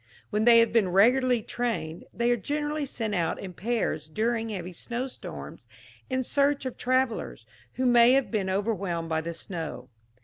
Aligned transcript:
When 0.31 0.45
they 0.45 0.57
have 0.61 0.73
been 0.73 0.89
regularly 0.89 1.43
trained, 1.43 2.05
they 2.11 2.31
are 2.31 2.35
generally 2.35 2.87
sent 2.87 3.13
out 3.13 3.37
in 3.39 3.53
pairs 3.53 4.07
during 4.07 4.49
heavy 4.49 4.73
snow 4.73 5.05
storms 5.05 5.67
in 6.09 6.23
search 6.23 6.65
of 6.65 6.75
travellers, 6.75 7.45
who 7.73 7.85
may 7.85 8.13
have 8.13 8.31
been 8.31 8.49
overwhelmed 8.49 9.09
by 9.09 9.21
the 9.21 9.35
snow. 9.35 9.89